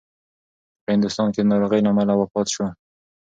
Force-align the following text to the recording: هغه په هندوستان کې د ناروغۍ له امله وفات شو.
هغه 0.71 0.81
په 0.83 0.89
هندوستان 0.95 1.27
کې 1.33 1.39
د 1.41 1.45
ناروغۍ 1.51 1.79
له 1.83 1.89
امله 1.93 2.13
وفات 2.17 2.47
شو. 2.53 2.65